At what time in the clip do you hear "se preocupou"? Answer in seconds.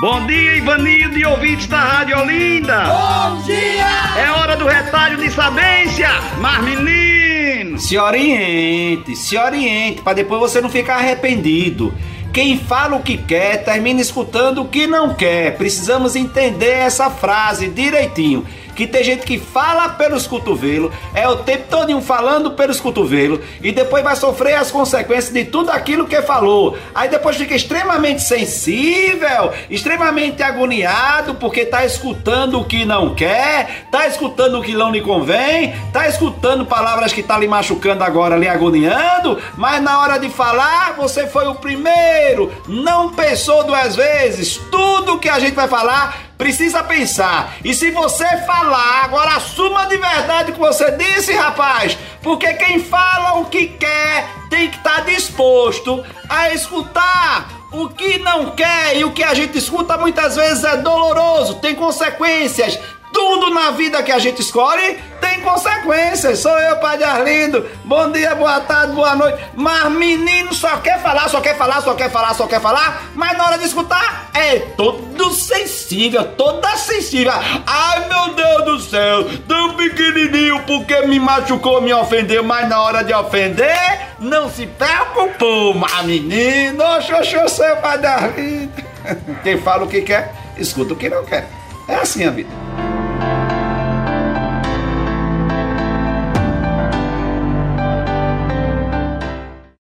84.48-85.74